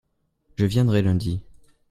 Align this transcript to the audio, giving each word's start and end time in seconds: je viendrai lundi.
je 0.57 0.65
viendrai 0.65 1.03
lundi. 1.03 1.43